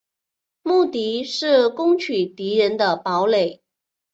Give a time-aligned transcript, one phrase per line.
[0.63, 3.61] 目的是攻取敌人堡垒。